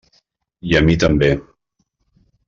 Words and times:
I 0.69 0.71
a 0.79 0.81
mi 0.87 0.95
també. 1.03 1.29